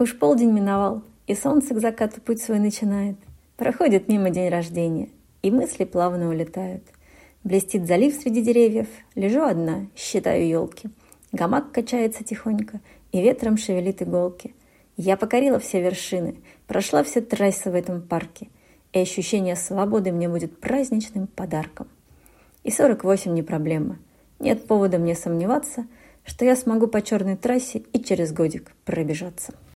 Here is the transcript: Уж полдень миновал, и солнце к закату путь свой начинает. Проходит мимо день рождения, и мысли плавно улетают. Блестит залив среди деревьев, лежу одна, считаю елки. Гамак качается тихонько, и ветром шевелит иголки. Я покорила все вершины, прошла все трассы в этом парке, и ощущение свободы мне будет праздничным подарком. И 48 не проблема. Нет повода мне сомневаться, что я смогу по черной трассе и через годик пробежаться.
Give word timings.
Уж 0.00 0.18
полдень 0.18 0.50
миновал, 0.50 1.02
и 1.26 1.34
солнце 1.34 1.74
к 1.74 1.78
закату 1.78 2.22
путь 2.22 2.40
свой 2.40 2.58
начинает. 2.58 3.16
Проходит 3.58 4.08
мимо 4.08 4.30
день 4.30 4.48
рождения, 4.48 5.10
и 5.42 5.50
мысли 5.50 5.84
плавно 5.84 6.30
улетают. 6.30 6.82
Блестит 7.44 7.86
залив 7.86 8.14
среди 8.14 8.40
деревьев, 8.40 8.86
лежу 9.14 9.42
одна, 9.42 9.88
считаю 9.94 10.48
елки. 10.48 10.88
Гамак 11.32 11.70
качается 11.70 12.24
тихонько, 12.24 12.80
и 13.12 13.20
ветром 13.20 13.58
шевелит 13.58 14.00
иголки. 14.00 14.54
Я 14.96 15.18
покорила 15.18 15.58
все 15.58 15.82
вершины, 15.82 16.36
прошла 16.66 17.02
все 17.02 17.20
трассы 17.20 17.70
в 17.70 17.74
этом 17.74 18.00
парке, 18.00 18.48
и 18.94 19.00
ощущение 19.00 19.54
свободы 19.54 20.12
мне 20.12 20.30
будет 20.30 20.58
праздничным 20.60 21.26
подарком. 21.26 21.88
И 22.64 22.70
48 22.70 23.34
не 23.34 23.42
проблема. 23.42 23.98
Нет 24.38 24.66
повода 24.66 24.96
мне 24.96 25.14
сомневаться, 25.14 25.86
что 26.24 26.46
я 26.46 26.56
смогу 26.56 26.86
по 26.86 27.02
черной 27.02 27.36
трассе 27.36 27.82
и 27.92 28.02
через 28.02 28.32
годик 28.32 28.72
пробежаться. 28.86 29.52